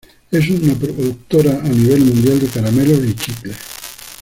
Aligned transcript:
Es 0.31 0.49
una 0.49 0.73
productora 0.73 1.59
a 1.59 1.67
nivel 1.67 1.99
mundial 2.01 2.39
de 2.39 2.47
caramelos 2.47 3.05
y 3.05 3.13
chicle. 3.13 3.53